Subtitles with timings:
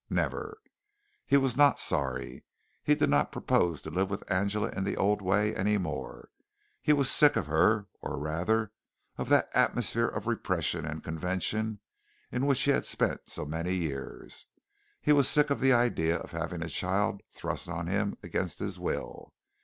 [0.09, 0.57] Never.
[1.27, 2.43] He was not sorry.
[2.81, 6.29] He did not propose to live with Angela in the old way any more.
[6.81, 8.71] He was sick of her, or rather
[9.19, 11.81] of that atmosphere of repression and convention
[12.31, 14.47] in which he had spent so many years.
[15.03, 18.79] He was sick of the idea of having a child thrust on him against his
[18.79, 19.35] will.